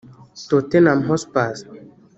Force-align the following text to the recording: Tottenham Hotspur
Tottenham 0.47 1.05
Hotspur 1.07 1.53